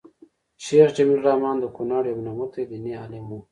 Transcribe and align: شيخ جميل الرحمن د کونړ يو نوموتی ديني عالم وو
شيخ 0.65 0.87
جميل 0.97 1.19
الرحمن 1.19 1.55
د 1.59 1.65
کونړ 1.75 2.01
يو 2.11 2.19
نوموتی 2.27 2.63
ديني 2.71 2.93
عالم 3.01 3.25
وو 3.29 3.39